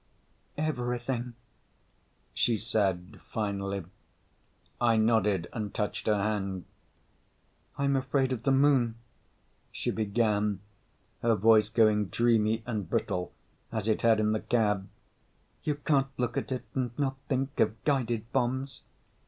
[0.57, 1.35] "Everything,"
[2.33, 3.83] she said finally.
[4.89, 6.65] I nodded and touched her hand.
[7.77, 8.95] "I'm afraid of the Moon,"
[9.71, 10.59] she began,
[11.21, 13.31] her voice going dreamy and brittle
[13.71, 14.89] as it had in the cab.
[15.63, 18.81] "You can't look at it and not think of guided bombs."